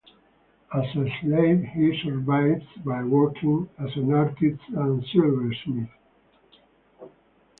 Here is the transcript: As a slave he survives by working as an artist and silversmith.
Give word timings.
As 0.73 0.85
a 0.95 1.07
slave 1.21 1.61
he 1.61 2.01
survives 2.03 2.65
by 2.83 3.03
working 3.03 3.69
as 3.77 3.95
an 3.97 4.11
artist 4.11 4.59
and 4.69 5.05
silversmith. 5.13 5.89